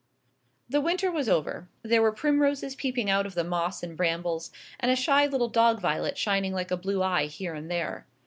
The 0.67 0.81
winter 0.81 1.11
was 1.11 1.29
over; 1.29 1.69
there 1.83 2.01
were 2.01 2.11
primroses 2.11 2.73
peeping 2.73 3.07
out 3.07 3.27
of 3.27 3.35
the 3.35 3.43
moss 3.43 3.83
and 3.83 3.95
brambles, 3.95 4.49
and 4.79 4.89
a 4.89 4.95
shy 4.95 5.27
little 5.27 5.47
dog 5.47 5.79
violet 5.79 6.17
shining 6.17 6.53
like 6.53 6.71
a 6.71 6.75
blue 6.77 7.03
eye 7.03 7.27
here 7.27 7.53
and 7.53 7.69
there. 7.69 8.07